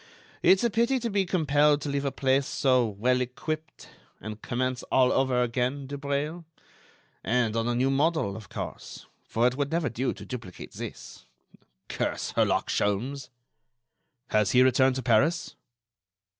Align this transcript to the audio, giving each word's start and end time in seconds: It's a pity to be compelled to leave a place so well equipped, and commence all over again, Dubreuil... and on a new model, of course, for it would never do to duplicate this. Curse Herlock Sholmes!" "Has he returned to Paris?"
It's 0.41 0.63
a 0.63 0.71
pity 0.71 0.97
to 0.97 1.11
be 1.11 1.27
compelled 1.27 1.79
to 1.81 1.89
leave 1.89 2.05
a 2.05 2.11
place 2.11 2.47
so 2.47 2.87
well 2.87 3.21
equipped, 3.21 3.87
and 4.19 4.41
commence 4.41 4.81
all 4.91 5.11
over 5.11 5.43
again, 5.43 5.85
Dubreuil... 5.85 6.43
and 7.23 7.55
on 7.55 7.67
a 7.67 7.75
new 7.75 7.91
model, 7.91 8.35
of 8.35 8.49
course, 8.49 9.05
for 9.21 9.45
it 9.45 9.55
would 9.55 9.69
never 9.71 9.89
do 9.89 10.11
to 10.11 10.25
duplicate 10.25 10.71
this. 10.73 11.27
Curse 11.87 12.31
Herlock 12.31 12.69
Sholmes!" 12.69 13.29
"Has 14.29 14.53
he 14.53 14.63
returned 14.63 14.95
to 14.95 15.03
Paris?" 15.03 15.53